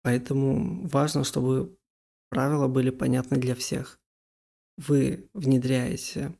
Поэтому 0.00 0.88
важно, 0.88 1.24
чтобы 1.24 1.78
правила 2.30 2.68
были 2.68 2.88
понятны 2.88 3.36
для 3.36 3.54
всех. 3.54 4.00
Вы 4.78 5.28
внедряете 5.34 6.38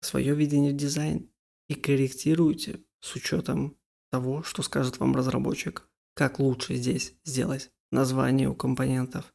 свое 0.00 0.34
видение 0.34 0.72
в 0.72 0.76
дизайн 0.76 1.30
и 1.68 1.74
корректируете 1.74 2.82
с 2.98 3.14
учетом 3.14 3.78
того, 4.10 4.42
что 4.42 4.62
скажет 4.62 4.98
вам 4.98 5.14
разработчик, 5.14 5.88
как 6.14 6.40
лучше 6.40 6.74
здесь 6.74 7.14
сделать 7.24 7.70
название 7.92 8.48
у 8.48 8.56
компонентов, 8.56 9.32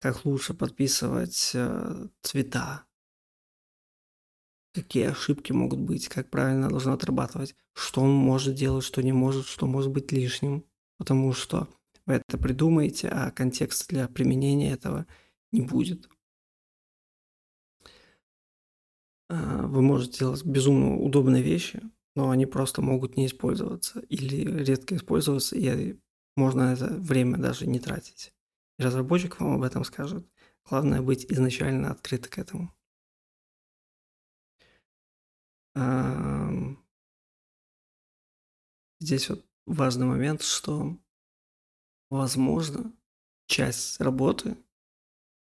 как 0.00 0.26
лучше 0.26 0.52
подписывать 0.52 1.52
э, 1.54 2.08
цвета, 2.20 2.84
какие 4.74 5.06
ошибки 5.06 5.50
могут 5.52 5.80
быть, 5.80 6.08
как 6.08 6.28
правильно 6.28 6.68
должно 6.68 6.92
отрабатывать, 6.92 7.56
что 7.72 8.02
он 8.02 8.10
может 8.10 8.54
делать, 8.54 8.84
что 8.84 9.02
не 9.02 9.12
может, 9.12 9.46
что 9.46 9.66
может 9.66 9.90
быть 9.90 10.12
лишним, 10.12 10.66
потому 10.98 11.32
что 11.32 11.70
вы 12.04 12.14
это 12.16 12.36
придумаете, 12.36 13.08
а 13.08 13.30
контекста 13.30 13.88
для 13.88 14.08
применения 14.08 14.72
этого 14.72 15.06
не 15.52 15.62
будет. 15.62 16.10
Вы 19.28 19.82
можете 19.82 20.18
делать 20.20 20.44
безумно 20.44 20.96
удобные 20.96 21.42
вещи, 21.42 21.82
но 22.14 22.30
они 22.30 22.46
просто 22.46 22.82
могут 22.82 23.16
не 23.16 23.26
использоваться 23.26 24.00
или 24.00 24.64
редко 24.64 24.96
использоваться, 24.96 25.56
и 25.56 25.98
можно 26.36 26.72
это 26.72 26.88
время 26.88 27.38
даже 27.38 27.66
не 27.66 27.80
тратить. 27.80 28.32
И 28.78 28.82
разработчик 28.82 29.40
вам 29.40 29.54
об 29.56 29.62
этом 29.62 29.84
скажет. 29.84 30.26
Главное 30.68 31.02
быть 31.02 31.24
изначально 31.30 31.90
открыт 31.90 32.26
к 32.28 32.38
этому. 32.38 32.74
Здесь 39.00 39.28
вот 39.28 39.44
важный 39.66 40.06
момент, 40.06 40.42
что, 40.42 40.96
возможно, 42.10 42.92
часть 43.46 44.00
работы 44.00 44.56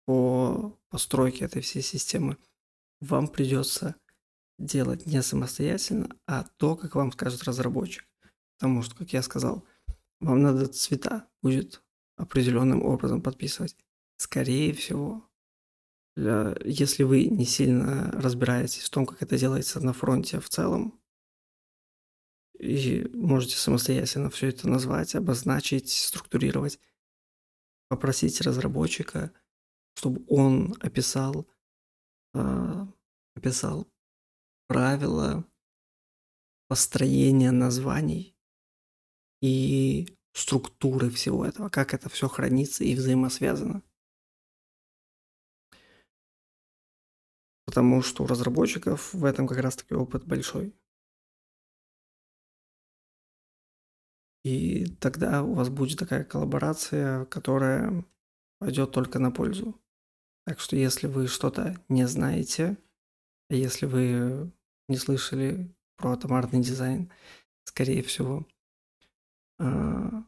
по 0.06 0.80
постройке 0.90 1.46
этой 1.46 1.62
всей 1.62 1.82
системы 1.82 2.38
вам 3.02 3.28
придется 3.28 3.96
делать 4.58 5.06
не 5.06 5.22
самостоятельно, 5.22 6.10
а 6.28 6.44
то, 6.58 6.76
как 6.76 6.96
вам 6.96 7.12
скажет 7.12 7.44
разработчик. 7.44 8.06
Потому 8.58 8.82
что, 8.82 8.96
как 8.96 9.14
я 9.14 9.22
сказал, 9.22 9.66
вам 10.20 10.42
надо 10.42 10.68
цвета 10.68 11.30
будет 11.42 11.82
определенным 12.18 12.84
образом 12.84 13.22
подписывать. 13.22 13.78
Скорее 14.18 14.74
всего, 14.74 15.26
если 16.18 17.04
вы 17.04 17.26
не 17.28 17.46
сильно 17.46 18.12
разбираетесь 18.12 18.84
в 18.84 18.90
том, 18.90 19.06
как 19.06 19.22
это 19.22 19.38
делается 19.38 19.80
на 19.80 19.94
фронте 19.94 20.42
в 20.42 20.50
целом, 20.50 21.00
и 22.60 23.10
можете 23.14 23.56
самостоятельно 23.56 24.30
все 24.30 24.48
это 24.48 24.68
назвать, 24.68 25.16
обозначить, 25.16 25.90
структурировать, 25.90 26.78
попросить 27.88 28.42
разработчика, 28.42 29.32
чтобы 29.96 30.26
он 30.28 30.76
описал, 30.82 31.48
описал 32.34 33.88
правила 34.68 35.46
построения 36.68 37.52
названий 37.52 38.38
и 39.42 40.08
структуры 40.34 41.10
всего 41.10 41.46
этого, 41.46 41.70
как 41.70 41.94
это 41.94 42.10
все 42.10 42.28
хранится 42.28 42.84
и 42.84 42.96
взаимосвязано. 42.96 43.82
Потому 47.66 48.02
что 48.02 48.24
у 48.24 48.28
разработчиков 48.28 49.14
в 49.14 49.26
этом 49.26 49.48
как 49.48 49.60
раз-таки 49.60 49.94
опыт 49.94 50.26
большой. 50.26 50.76
И 54.44 54.86
тогда 54.96 55.44
у 55.44 55.54
вас 55.54 55.70
будет 55.70 56.00
такая 56.00 56.24
коллаборация, 56.24 57.26
которая 57.26 58.06
пойдет 58.60 58.92
только 58.92 59.20
на 59.20 59.32
пользу. 59.32 59.80
Так 60.50 60.60
что 60.60 60.76
если 60.76 61.06
вы 61.06 61.28
что-то 61.28 61.80
не 61.90 62.08
знаете, 62.08 62.76
а 63.52 63.54
если 63.54 63.86
вы 63.86 64.52
не 64.88 64.98
слышали 64.98 65.72
про 65.96 66.18
томарный 66.18 66.60
дизайн, 66.60 67.12
скорее 67.66 68.02
всего, 68.02 68.48
а, 69.60 70.24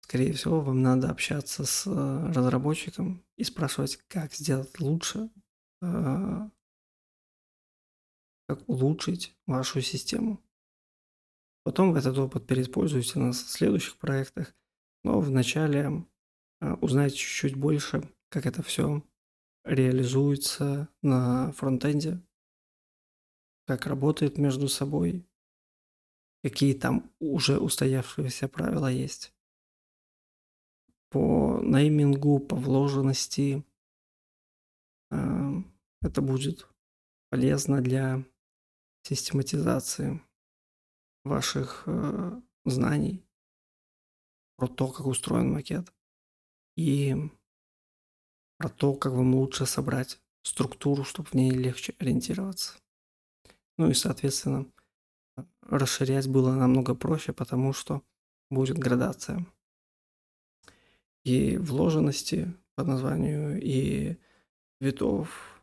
скорее 0.00 0.32
всего, 0.32 0.62
вам 0.62 0.80
надо 0.80 1.10
общаться 1.10 1.66
с 1.66 1.86
э, 1.86 2.32
разработчиком 2.32 3.22
и 3.36 3.44
спрашивать, 3.44 3.98
как 4.08 4.32
сделать 4.32 4.80
лучше, 4.80 5.28
а, 5.82 6.50
как 8.48 8.66
улучшить 8.66 9.36
вашу 9.46 9.82
систему. 9.82 10.42
Потом 11.62 11.92
вы 11.92 11.98
этот 11.98 12.16
опыт 12.16 12.46
переиспользуете 12.46 13.18
на 13.18 13.34
следующих 13.34 13.98
проектах, 13.98 14.54
но 15.04 15.20
вначале 15.20 16.06
а, 16.62 16.76
узнайте 16.76 17.16
чуть-чуть 17.16 17.54
больше, 17.54 18.10
как 18.30 18.46
это 18.46 18.62
все 18.62 19.02
реализуется 19.66 20.88
на 21.02 21.52
фронтенде, 21.52 22.22
как 23.66 23.86
работает 23.86 24.38
между 24.38 24.68
собой, 24.68 25.26
какие 26.42 26.72
там 26.72 27.12
уже 27.18 27.58
устоявшиеся 27.58 28.48
правила 28.48 28.86
есть. 28.86 29.34
По 31.10 31.60
неймингу, 31.62 32.38
по 32.38 32.56
вложенности 32.56 33.64
э, 35.10 35.52
это 36.02 36.22
будет 36.22 36.68
полезно 37.30 37.80
для 37.80 38.24
систематизации 39.02 40.22
ваших 41.24 41.84
э, 41.86 42.40
знаний 42.64 43.24
про 44.56 44.68
то, 44.68 44.88
как 44.92 45.06
устроен 45.06 45.52
макет 45.52 45.92
и 46.76 47.14
про 48.58 48.68
то, 48.68 48.94
как 48.94 49.12
вам 49.12 49.34
лучше 49.34 49.66
собрать 49.66 50.20
структуру, 50.42 51.04
чтобы 51.04 51.28
в 51.28 51.34
ней 51.34 51.50
легче 51.50 51.94
ориентироваться. 51.98 52.78
Ну 53.78 53.90
и, 53.90 53.94
соответственно, 53.94 54.66
расширять 55.62 56.28
было 56.28 56.54
намного 56.54 56.94
проще, 56.94 57.32
потому 57.32 57.72
что 57.72 58.02
будет 58.50 58.78
градация. 58.78 59.44
И 61.24 61.56
вложенности 61.56 62.54
по 62.76 62.84
названию, 62.84 63.60
и 63.60 64.16
витов. 64.80 65.60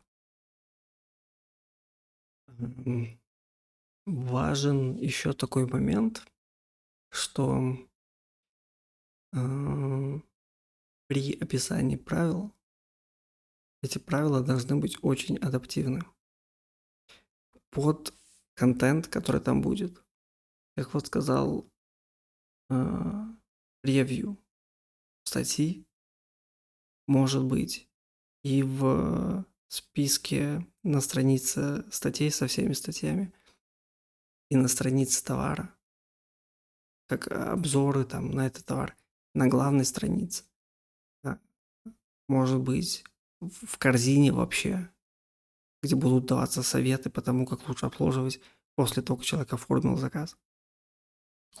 Важен 4.06 4.96
еще 4.96 5.32
такой 5.32 5.66
момент, 5.66 6.30
что 7.10 7.76
э, 9.32 10.20
при 11.08 11.32
описании 11.40 11.96
правил 11.96 12.52
эти 13.84 13.98
правила 13.98 14.42
должны 14.42 14.76
быть 14.76 14.96
очень 15.02 15.36
адаптивны 15.36 16.00
под 17.70 18.14
контент, 18.54 19.08
который 19.08 19.42
там 19.42 19.60
будет. 19.60 20.02
Как 20.74 20.94
вот 20.94 21.06
сказал 21.06 21.70
э, 22.70 23.24
ревью 23.82 24.38
статьи, 25.24 25.86
может 27.06 27.44
быть 27.44 27.86
и 28.42 28.62
в 28.62 29.44
списке 29.68 30.66
на 30.82 31.02
странице 31.02 31.84
статей 31.90 32.30
со 32.30 32.46
всеми 32.46 32.72
статьями, 32.72 33.34
и 34.50 34.56
на 34.56 34.68
странице 34.68 35.22
товара, 35.22 35.76
как 37.06 37.28
обзоры 37.28 38.04
там 38.06 38.30
на 38.30 38.46
этот 38.46 38.64
товар, 38.64 38.96
на 39.34 39.46
главной 39.46 39.84
странице. 39.84 40.44
Может 42.28 42.60
быть, 42.60 43.04
в 43.40 43.78
корзине 43.78 44.32
вообще 44.32 44.88
где 45.84 45.96
будут 45.96 46.26
даваться 46.26 46.62
советы 46.62 47.10
по 47.10 47.20
тому, 47.20 47.46
как 47.46 47.68
лучше 47.68 47.86
обслуживать 47.86 48.40
после 48.74 49.02
того, 49.02 49.18
как 49.18 49.26
человек 49.26 49.52
оформил 49.52 49.96
заказ. 49.96 50.36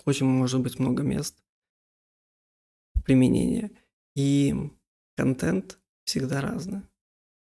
Очень 0.06 0.26
может 0.26 0.60
быть 0.60 0.78
много 0.78 1.02
мест 1.02 1.44
применения. 3.04 3.70
И 4.16 4.54
контент 5.16 5.78
всегда 6.04 6.40
разный. 6.40 6.82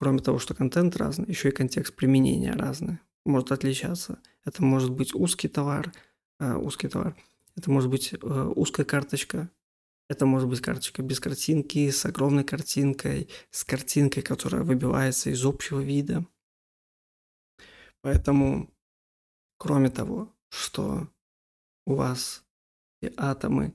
Кроме 0.00 0.18
того, 0.18 0.38
что 0.38 0.54
контент 0.54 0.96
разный, 0.96 1.28
еще 1.28 1.50
и 1.50 1.52
контекст 1.52 1.94
применения 1.94 2.52
разный. 2.52 2.98
Может 3.24 3.52
отличаться. 3.52 4.20
Это 4.44 4.62
может 4.62 4.90
быть 4.90 5.14
узкий 5.14 5.48
товар, 5.48 5.92
э, 6.40 6.54
узкий 6.56 6.88
товар. 6.88 7.16
Это 7.56 7.70
может 7.70 7.88
быть 7.88 8.12
э, 8.12 8.16
узкая 8.56 8.84
карточка 8.84 9.48
Это 10.08 10.26
может 10.26 10.48
быть 10.48 10.60
карточка 10.60 11.02
без 11.02 11.18
картинки, 11.18 11.90
с 11.90 12.04
огромной 12.04 12.44
картинкой, 12.44 13.28
с 13.50 13.64
картинкой, 13.64 14.22
которая 14.22 14.62
выбивается 14.62 15.30
из 15.30 15.44
общего 15.44 15.80
вида. 15.80 16.26
Поэтому, 18.02 18.70
кроме 19.56 19.88
того, 19.88 20.30
что 20.50 21.08
у 21.86 21.94
вас 21.94 22.44
все 22.98 23.14
атомы, 23.16 23.74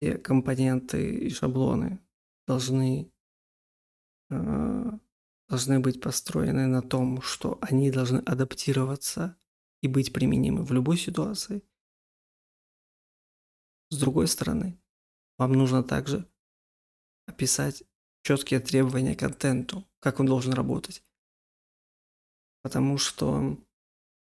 все 0.00 0.18
компоненты 0.18 1.14
и 1.16 1.30
шаблоны 1.30 2.00
должны, 2.46 3.10
э, 4.28 4.90
должны 5.48 5.80
быть 5.80 6.02
построены 6.02 6.66
на 6.66 6.82
том, 6.82 7.22
что 7.22 7.58
они 7.62 7.90
должны 7.90 8.18
адаптироваться 8.18 9.38
и 9.80 9.88
быть 9.88 10.12
применимы 10.12 10.64
в 10.64 10.72
любой 10.72 10.98
ситуации. 10.98 11.62
С 13.90 13.98
другой 13.98 14.28
стороны, 14.28 14.78
вам 15.38 15.52
нужно 15.52 15.82
также 15.82 16.28
описать 17.26 17.84
четкие 18.22 18.60
требования 18.60 19.14
к 19.14 19.20
контенту, 19.20 19.86
как 20.00 20.20
он 20.20 20.26
должен 20.26 20.52
работать. 20.52 21.02
Потому 22.62 22.96
что 22.98 23.58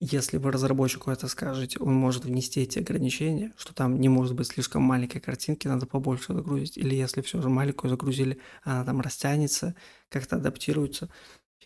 если 0.02 0.38
вы 0.38 0.52
разработчику 0.52 1.12
это 1.12 1.28
скажете, 1.28 1.80
он 1.80 1.94
может 1.94 2.24
внести 2.24 2.62
эти 2.62 2.80
ограничения, 2.80 3.54
что 3.58 3.74
там 3.74 4.00
не 4.00 4.08
может 4.08 4.36
быть 4.36 4.48
слишком 4.48 4.82
маленькой 4.82 5.20
картинки, 5.20 5.68
надо 5.68 5.86
побольше 5.86 6.34
загрузить. 6.34 6.78
Или 6.78 6.96
если 6.96 7.22
все 7.22 7.42
же 7.42 7.50
маленькую 7.50 7.90
загрузили, 7.90 8.40
она 8.62 8.86
там 8.86 9.02
растянется, 9.02 9.76
как-то 10.10 10.38
адаптируется 10.38 11.10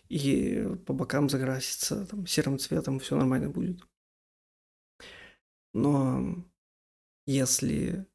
и 0.08 0.66
по 0.86 0.92
бокам 0.92 1.28
закрасится 1.28 2.06
там, 2.06 2.26
серым 2.26 2.58
цветом, 2.58 2.98
все 2.98 3.16
нормально 3.16 3.50
будет. 3.50 3.80
Но 5.72 6.44
если 7.26 8.06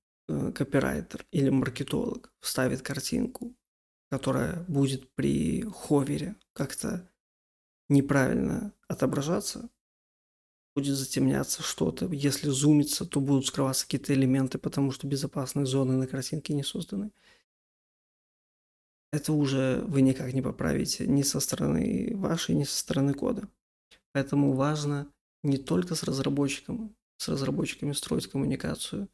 копирайтер 0.56 1.26
или 1.32 1.50
маркетолог 1.50 2.32
вставит 2.40 2.82
картинку, 2.82 3.56
которая 4.10 4.64
будет 4.68 5.14
при 5.16 5.64
ховере 5.64 6.36
как-то 6.54 7.10
неправильно 7.90 8.74
отображаться, 8.88 9.70
будет 10.76 10.96
затемняться 10.96 11.64
что-то. 11.64 12.08
Если 12.08 12.50
зумиться, 12.50 13.06
то 13.06 13.20
будут 13.20 13.48
скрываться 13.48 13.86
какие-то 13.86 14.14
элементы, 14.14 14.58
потому 14.58 14.92
что 14.92 15.08
безопасные 15.08 15.66
зоны 15.66 15.94
на 15.94 16.08
картинке 16.08 16.54
не 16.54 16.64
созданы. 16.64 17.12
Это 19.12 19.34
уже 19.34 19.82
вы 19.88 20.02
никак 20.02 20.34
не 20.34 20.42
поправите 20.42 21.08
ни 21.08 21.24
со 21.24 21.40
стороны 21.40 22.16
вашей, 22.16 22.56
ни 22.56 22.64
со 22.64 22.78
стороны 22.78 23.14
кода. 23.14 23.50
Поэтому 24.12 24.54
важно 24.54 25.12
не 25.44 25.58
только 25.58 25.96
с 25.96 26.04
разработчиком, 26.04 26.96
с 27.18 27.28
разработчиками 27.28 27.94
строить 27.94 28.28
коммуникацию 28.28 29.10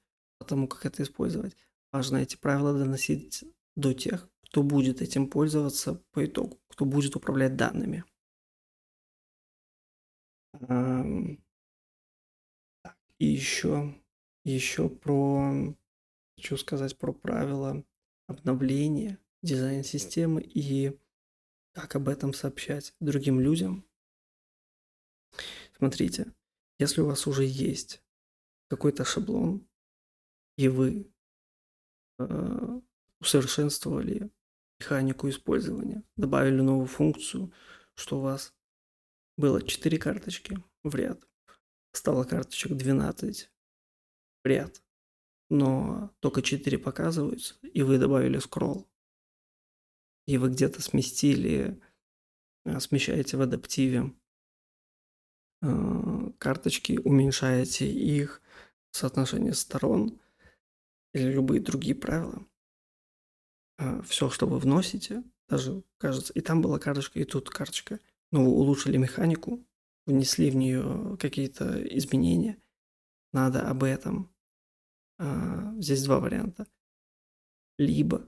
тому, 0.45 0.67
как 0.67 0.86
это 0.86 1.03
использовать. 1.03 1.58
Важно 1.91 2.17
эти 2.17 2.36
правила 2.36 2.77
доносить 2.77 3.43
до 3.75 3.93
тех, 3.93 4.29
кто 4.43 4.63
будет 4.63 5.01
этим 5.01 5.29
пользоваться 5.29 6.03
по 6.12 6.25
итогу, 6.25 6.60
кто 6.67 6.86
будет 6.86 7.15
управлять 7.15 7.55
данными. 7.55 8.03
И 13.17 13.25
еще, 13.25 13.93
еще 14.43 14.89
про, 14.89 15.75
хочу 16.38 16.58
сказать 16.58 16.97
про 16.97 17.13
правила 17.13 17.84
обновления 18.27 19.19
дизайн-системы 19.41 20.41
и 20.41 20.97
как 21.73 21.95
об 21.95 22.08
этом 22.08 22.34
сообщать 22.34 22.93
другим 22.99 23.39
людям. 23.39 23.86
Смотрите, 25.77 26.34
если 26.79 27.01
у 27.01 27.05
вас 27.05 27.27
уже 27.27 27.43
есть 27.45 28.01
какой-то 28.69 29.03
шаблон, 29.03 29.67
и 30.57 30.67
вы 30.67 31.11
э, 32.19 32.81
усовершенствовали 33.19 34.31
механику 34.79 35.29
использования, 35.29 36.03
добавили 36.15 36.61
новую 36.61 36.87
функцию, 36.87 37.51
что 37.95 38.19
у 38.19 38.21
вас 38.21 38.53
было 39.37 39.61
4 39.61 39.97
карточки 39.97 40.57
в 40.83 40.95
ряд, 40.95 41.27
стало 41.91 42.23
карточек 42.23 42.73
12 42.73 43.49
в 44.43 44.47
ряд, 44.47 44.83
но 45.49 46.13
только 46.19 46.41
4 46.41 46.77
показываются, 46.77 47.55
и 47.61 47.81
вы 47.83 47.97
добавили 47.97 48.39
скролл, 48.39 48.87
и 50.27 50.37
вы 50.37 50.49
где-то 50.49 50.81
сместили, 50.81 51.81
э, 52.65 52.79
смещаете 52.79 53.37
в 53.37 53.41
адаптиве 53.41 54.13
э, 55.61 56.31
карточки, 56.37 56.99
уменьшаете 57.03 57.91
их 57.91 58.41
соотношение 58.91 59.53
сторон 59.53 60.19
или 61.15 61.32
любые 61.32 61.62
другие 61.62 61.95
правила. 61.95 62.45
Э, 63.80 64.01
Все, 64.04 64.30
что 64.30 64.47
вы 64.47 64.60
вносите, 64.60 65.23
даже 65.47 65.84
кажется, 65.97 66.34
и 66.34 66.41
там 66.41 66.62
была 66.62 66.78
карточка, 66.78 67.19
и 67.19 67.23
тут 67.23 67.49
карточка, 67.49 67.99
но 68.32 68.43
вы 68.43 68.51
улучшили 68.51 68.97
механику, 68.97 69.65
внесли 70.06 70.51
в 70.51 70.56
нее 70.56 71.17
какие-то 71.19 71.82
изменения, 71.97 72.62
надо 73.32 73.67
об 73.69 73.84
этом. 73.84 74.34
А, 75.17 75.73
здесь 75.80 76.04
два 76.04 76.19
варианта. 76.19 76.67
Либо 77.78 78.28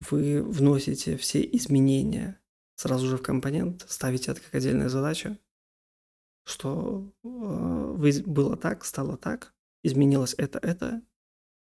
вы 0.00 0.42
вносите 0.42 1.16
все 1.16 1.42
изменения 1.42 2.40
сразу 2.74 3.06
же 3.06 3.16
в 3.16 3.22
компонент, 3.22 3.84
ставите 3.88 4.32
это 4.32 4.40
как 4.40 4.54
отдельная 4.54 4.88
задача, 4.88 5.38
что 6.44 7.12
э, 7.24 8.22
было 8.26 8.56
так, 8.56 8.84
стало 8.84 9.16
так, 9.16 9.54
изменилось 9.82 10.34
это, 10.36 10.58
это. 10.58 11.02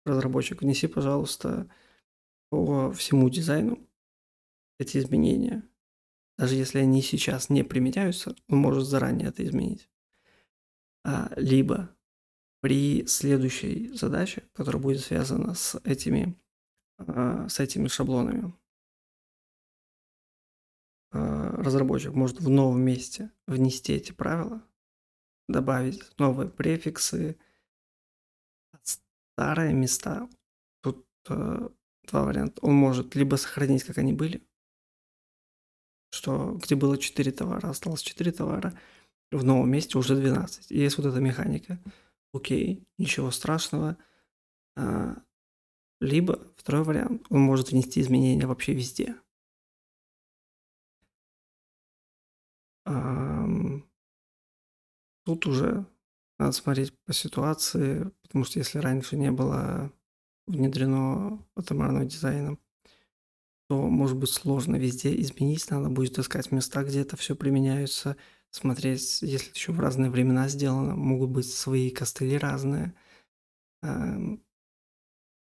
Разработчик, 0.07 0.61
внеси, 0.61 0.87
пожалуйста, 0.87 1.69
по 2.49 2.93
всему 2.93 3.29
дизайну 3.29 3.77
эти 4.79 4.97
изменения. 4.99 5.67
Даже 6.37 6.55
если 6.55 6.79
они 6.79 7.01
сейчас 7.01 7.49
не 7.49 7.63
применяются, 7.63 8.33
он 8.47 8.59
может 8.59 8.87
заранее 8.87 9.27
это 9.27 9.43
изменить. 9.43 9.89
А, 11.03 11.29
либо 11.35 11.93
при 12.61 13.05
следующей 13.05 13.89
задаче, 13.89 14.43
которая 14.53 14.81
будет 14.81 15.01
связана 15.01 15.53
с 15.55 15.77
этими, 15.83 16.39
а, 16.99 17.49
с 17.49 17.59
этими 17.59 17.89
шаблонами, 17.89 18.53
а, 21.11 21.49
разработчик 21.57 22.13
может 22.13 22.39
в 22.39 22.49
новом 22.49 22.81
месте 22.81 23.31
внести 23.45 23.91
эти 23.91 24.13
правила, 24.13 24.63
добавить 25.49 26.17
новые 26.17 26.49
префиксы, 26.49 27.37
старые 29.37 29.71
места. 29.71 30.27
Тут 30.81 31.05
два 31.25 32.23
варианта. 32.23 32.59
Он 32.63 32.73
может 32.73 33.13
либо 33.13 33.35
сохранить, 33.35 33.83
как 33.83 33.99
они 33.99 34.11
были, 34.11 34.41
что 36.09 36.53
где 36.53 36.75
было 36.75 36.97
4 36.97 37.31
товара, 37.31 37.69
осталось 37.69 38.01
4 38.01 38.31
товара, 38.31 38.73
в 39.31 39.43
новом 39.43 39.69
месте 39.69 39.97
уже 39.99 40.15
12. 40.15 40.71
И 40.71 40.79
есть 40.79 40.97
вот 40.97 41.05
эта 41.05 41.19
механика. 41.19 41.79
Окей, 42.33 42.87
ничего 42.97 43.29
страшного. 43.29 43.97
А, 44.75 45.21
либо 45.99 46.51
второй 46.57 46.83
вариант, 46.83 47.27
он 47.29 47.41
может 47.41 47.71
внести 47.71 48.01
изменения 48.01 48.47
вообще 48.47 48.73
везде. 48.73 49.15
Тут 55.25 55.45
уже 55.45 55.85
надо 56.39 56.51
смотреть 56.51 56.93
по 57.05 57.13
ситуации, 57.13 58.11
потому 58.21 58.43
что 58.43 58.59
если 58.59 58.79
раньше 58.79 59.17
не 59.17 59.31
было 59.31 59.91
внедрено 60.47 61.45
атомарным 61.55 62.07
дизайном, 62.07 62.59
то 63.69 63.87
может 63.87 64.17
быть 64.17 64.29
сложно 64.29 64.77
везде 64.77 65.19
изменить, 65.21 65.69
надо 65.69 65.89
будет 65.89 66.17
искать 66.19 66.51
места, 66.51 66.83
где 66.83 67.01
это 67.01 67.17
все 67.17 67.35
применяется, 67.35 68.15
смотреть, 68.51 69.21
если 69.21 69.51
еще 69.53 69.73
в 69.73 69.79
разные 69.79 70.09
времена 70.09 70.47
сделано, 70.47 70.95
могут 70.95 71.31
быть 71.31 71.51
свои 71.51 71.89
костыли 71.89 72.37
разные. 72.37 72.95
Эм, 73.83 74.43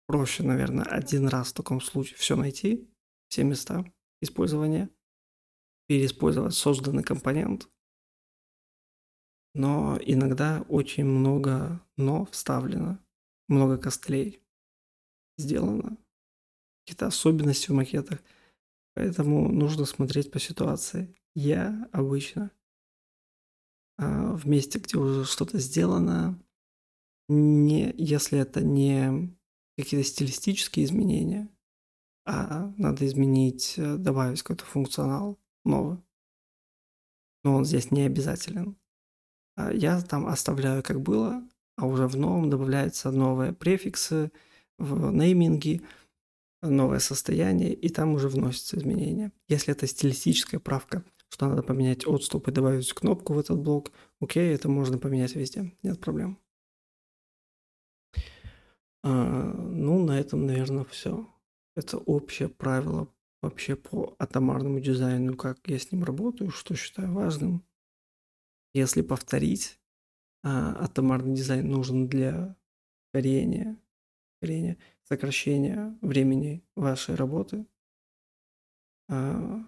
проще, 0.07 0.43
наверное, 0.43 0.85
один 0.85 1.27
раз 1.27 1.49
в 1.49 1.53
таком 1.53 1.81
случае 1.81 2.17
все 2.17 2.35
найти, 2.35 2.89
все 3.27 3.43
места 3.43 3.85
использования, 4.21 4.89
переиспользовать 5.87 6.53
созданный 6.53 7.03
компонент. 7.03 7.69
Но 9.55 9.97
иногда 10.01 10.65
очень 10.67 11.05
много 11.05 11.81
«но» 11.95 12.25
вставлено, 12.25 12.99
много 13.47 13.77
костылей 13.77 14.41
сделано 15.37 15.97
какие-то 16.83 17.07
особенности 17.07 17.67
в 17.67 17.73
макетах. 17.73 18.19
Поэтому 18.95 19.49
нужно 19.49 19.85
смотреть 19.85 20.29
по 20.29 20.39
ситуации. 20.39 21.15
Я 21.35 21.89
обычно 21.93 22.51
а, 23.97 24.35
в 24.35 24.45
месте, 24.45 24.79
где 24.79 24.97
уже 24.97 25.23
что-то 25.23 25.57
сделано, 25.59 26.37
не, 27.29 27.93
если 27.97 28.37
это 28.37 28.61
не 28.61 29.33
какие-то 29.77 30.05
стилистические 30.05 30.85
изменения, 30.85 31.49
а 32.25 32.73
надо 32.77 33.05
изменить, 33.05 33.75
э, 33.77 33.95
добавить 33.97 34.41
какой-то 34.41 34.65
функционал 34.65 35.39
новый. 35.63 35.97
Но 37.43 37.55
он 37.55 37.65
здесь 37.65 37.91
не 37.91 38.01
обязателен. 38.01 38.77
А 39.55 39.71
я 39.71 40.01
там 40.01 40.27
оставляю 40.27 40.83
как 40.83 41.01
было, 41.01 41.41
а 41.77 41.87
уже 41.87 42.07
в 42.07 42.15
новом 42.17 42.49
добавляются 42.49 43.11
новые 43.11 43.53
префиксы, 43.53 44.31
в 44.77 45.11
нейминге, 45.11 45.81
новое 46.61 46.99
состояние, 46.99 47.73
и 47.73 47.89
там 47.89 48.13
уже 48.13 48.27
вносятся 48.27 48.77
изменения. 48.77 49.31
Если 49.47 49.73
это 49.73 49.87
стилистическая 49.87 50.59
правка, 50.59 51.03
что 51.29 51.47
надо 51.47 51.63
поменять 51.63 52.05
отступ 52.07 52.47
и 52.47 52.51
добавить 52.51 52.91
кнопку 52.93 53.33
в 53.33 53.39
этот 53.39 53.59
блок, 53.59 53.91
окей, 54.19 54.53
это 54.53 54.69
можно 54.69 54.97
поменять 54.97 55.35
везде, 55.35 55.73
нет 55.83 55.99
проблем. 55.99 56.37
А, 59.03 59.53
ну, 59.53 60.03
на 60.03 60.19
этом, 60.19 60.45
наверное, 60.45 60.85
все. 60.85 61.27
Это 61.75 61.97
общее 61.97 62.49
правило 62.49 63.07
вообще 63.41 63.75
по 63.75 64.15
атомарному 64.17 64.79
дизайну, 64.79 65.37
как 65.37 65.59
я 65.67 65.77
с 65.77 65.91
ним 65.91 66.03
работаю, 66.03 66.49
что 66.49 66.75
считаю 66.75 67.13
важным. 67.13 67.63
Если 68.75 69.01
повторить, 69.03 69.79
а, 70.43 70.83
атомарный 70.83 71.33
дизайн 71.33 71.65
нужен 71.65 72.09
для 72.09 72.57
ускорения, 73.07 73.79
ускорения, 74.35 74.77
сокращения 75.05 75.97
времени 76.01 76.61
вашей 76.75 77.15
работы. 77.15 77.65
А, 79.07 79.63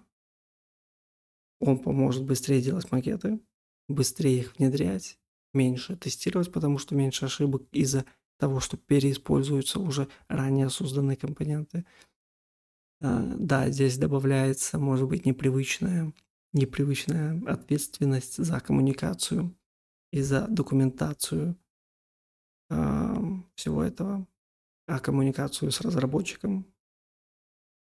он 1.62 1.80
поможет 1.80 2.26
быстрее 2.26 2.62
делать 2.62 2.92
макеты, 2.92 3.40
быстрее 3.88 4.40
их 4.40 4.58
внедрять, 4.58 5.18
меньше 5.54 5.96
тестировать, 5.96 6.52
потому 6.52 6.78
что 6.78 6.94
меньше 6.94 7.24
ошибок 7.24 7.64
из-за 7.72 8.04
того, 8.38 8.60
что 8.60 8.76
переиспользуются 8.76 9.80
уже 9.80 10.10
ранее 10.28 10.70
созданные 10.70 11.16
компоненты. 11.16 11.86
А, 13.00 13.24
да, 13.38 13.70
здесь 13.70 13.98
добавляется, 13.98 14.78
может 14.78 15.08
быть, 15.08 15.26
непривычная, 15.26 16.12
непривычная 16.54 17.42
ответственность 17.48 18.44
за 18.44 18.60
коммуникацию 18.60 19.56
и 20.12 20.22
за 20.22 20.48
документацию 20.48 21.58
э, 22.70 23.16
всего 23.56 23.84
этого, 23.84 24.28
а 24.88 25.00
коммуникацию 25.00 25.72
с 25.72 25.82
разработчиком, 25.82 26.66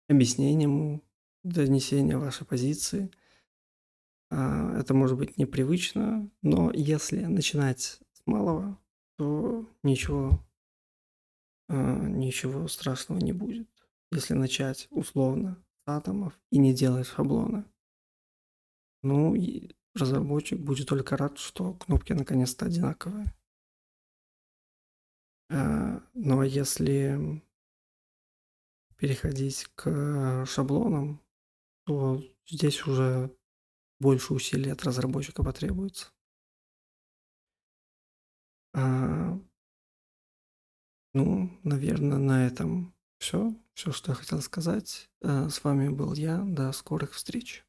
объяснение 0.09 0.63
ему, 0.63 1.03
донесение 1.43 2.17
вашей 2.17 2.45
позиции. 2.45 3.11
Э, 4.31 4.77
это 4.79 4.93
может 4.93 5.17
быть 5.17 5.37
непривычно, 5.37 6.29
но 6.41 6.71
если 6.71 7.23
начинать 7.25 7.99
с 8.11 8.25
малого, 8.25 8.79
то 9.17 9.69
ничего, 9.83 10.43
э, 11.69 12.07
ничего 12.07 12.67
страшного 12.67 13.19
не 13.19 13.33
будет. 13.33 13.69
Если 14.11 14.33
начать 14.33 14.87
условно 14.91 15.63
с 15.85 15.91
атомов 15.91 16.39
и 16.51 16.57
не 16.57 16.73
делать 16.73 17.07
шаблона. 17.07 17.65
Ну, 19.05 19.35
и 19.35 19.69
разработчик 19.93 20.59
будет 20.59 20.87
только 20.87 21.15
рад, 21.15 21.37
что 21.37 21.75
кнопки 21.75 22.13
наконец-то 22.13 22.65
одинаковые. 22.65 23.35
А, 25.51 26.01
но 26.15 26.41
если 26.41 27.43
переходить 28.97 29.67
к 29.75 30.43
шаблонам, 30.47 31.21
то 31.85 32.19
здесь 32.47 32.87
уже 32.87 33.31
больше 33.99 34.33
усилий 34.33 34.71
от 34.71 34.83
разработчика 34.83 35.43
потребуется. 35.43 36.11
А, 38.73 39.39
ну, 41.13 41.59
наверное, 41.63 42.17
на 42.17 42.47
этом 42.47 42.95
все. 43.19 43.55
Все, 43.75 43.91
что 43.91 44.13
я 44.13 44.15
хотел 44.15 44.41
сказать. 44.41 45.11
А, 45.21 45.49
с 45.49 45.63
вами 45.63 45.89
был 45.89 46.15
я. 46.15 46.41
До 46.43 46.71
скорых 46.71 47.13
встреч. 47.13 47.64